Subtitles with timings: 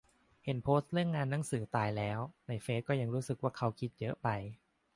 [0.43, 4.27] เห็นโพสต์เรื่องงานหนังสือตายแล้วในเฟสก็ยังรู้สึกว่าเค้าคิดเยอะไป